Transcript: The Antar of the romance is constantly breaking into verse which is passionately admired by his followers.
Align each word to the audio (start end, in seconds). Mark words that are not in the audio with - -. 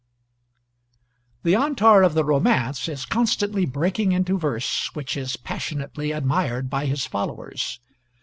The 1.43 1.53
Antar 1.53 2.01
of 2.01 2.15
the 2.15 2.25
romance 2.25 2.87
is 2.89 3.05
constantly 3.05 3.67
breaking 3.67 4.13
into 4.13 4.35
verse 4.35 4.89
which 4.95 5.15
is 5.15 5.37
passionately 5.37 6.11
admired 6.11 6.71
by 6.71 6.87
his 6.87 7.05
followers. 7.05 7.79